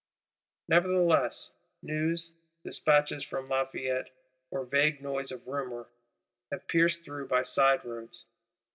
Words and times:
Nevertheless, 0.67 1.51
news, 1.83 2.31
despatches 2.63 3.23
from 3.23 3.47
Lafayette, 3.49 4.09
or 4.49 4.65
vague 4.65 4.99
noise 4.99 5.31
of 5.31 5.45
rumour, 5.47 5.91
have 6.51 6.67
pierced 6.67 7.03
through, 7.03 7.27
by 7.27 7.43
side 7.43 7.85
roads. 7.85 8.25